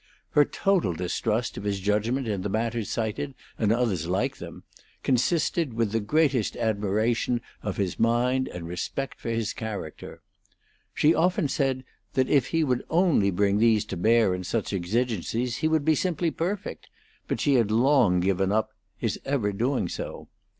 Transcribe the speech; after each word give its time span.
Her 0.31 0.45
total 0.45 0.93
distrust 0.93 1.57
of 1.57 1.63
his 1.63 1.79
judgment 1.79 2.27
in 2.27 2.41
the 2.41 2.49
matters 2.49 2.89
cited 2.89 3.35
and 3.59 3.71
others 3.71 4.07
like 4.07 4.37
them 4.37 4.63
consisted 5.03 5.73
with 5.73 5.91
the 5.91 5.99
greatest 5.99 6.55
admiration 6.57 7.39
of 7.61 7.77
his 7.77 7.99
mind 7.99 8.47
and 8.47 8.67
respect 8.67 9.19
for 9.19 9.29
his 9.29 9.53
character. 9.53 10.23
She 10.95 11.13
often 11.13 11.47
said 11.47 11.83
that 12.13 12.29
if 12.29 12.47
he 12.47 12.63
would 12.63 12.83
only 12.89 13.29
bring 13.29 13.59
these 13.59 13.85
to 13.85 13.95
bear 13.95 14.33
in 14.33 14.43
such 14.43 14.73
exigencies 14.73 15.57
he 15.57 15.67
would 15.67 15.85
be 15.85 15.93
simply 15.93 16.31
perfect; 16.31 16.89
but 17.27 17.39
she 17.39 17.53
had 17.53 17.69
long 17.69 18.21
given 18.21 18.51
up 18.51 18.71
his 18.97 19.19
ever 19.23 19.51
doing 19.53 19.87
so. 19.87 20.29